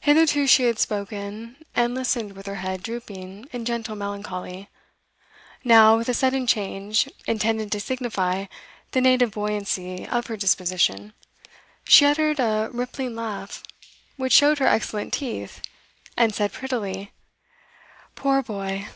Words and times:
Hitherto 0.00 0.48
she 0.48 0.64
had 0.64 0.80
spoken 0.80 1.54
and 1.72 1.94
listened 1.94 2.32
with 2.32 2.46
her 2.46 2.56
head 2.56 2.82
drooping 2.82 3.46
in 3.52 3.64
gentle 3.64 3.94
melancholy; 3.94 4.68
now, 5.62 5.96
with 5.96 6.08
a 6.08 6.14
sudden 6.14 6.48
change 6.48 7.08
intended 7.28 7.70
to 7.70 7.78
signify 7.78 8.46
the 8.90 9.00
native 9.00 9.30
buoyancy 9.30 10.04
of 10.04 10.26
her 10.26 10.36
disposition, 10.36 11.12
she 11.84 12.04
uttered 12.04 12.40
a 12.40 12.70
rippling 12.72 13.14
laugh, 13.14 13.62
which 14.16 14.32
showed 14.32 14.58
her 14.58 14.66
excellent 14.66 15.12
teeth, 15.12 15.60
and 16.16 16.34
said 16.34 16.52
prettily: 16.52 17.12
'Poor 18.16 18.42
boy! 18.42 18.88